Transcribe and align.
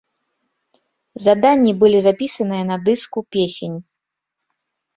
Заданні 1.25 1.73
былі 1.85 1.99
запісаныя 2.07 2.63
на 2.73 2.81
дыску 2.89 3.19
песень. 3.39 3.77